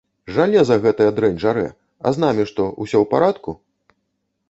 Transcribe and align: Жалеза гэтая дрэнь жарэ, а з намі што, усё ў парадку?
Жалеза 0.37 0.77
гэтая 0.85 1.07
дрэнь 1.19 1.37
жарэ, 1.45 1.67
а 2.07 2.17
з 2.17 2.25
намі 2.25 2.43
што, 2.53 2.69
усё 2.83 2.93
ў 2.93 3.05
парадку? 3.17 3.51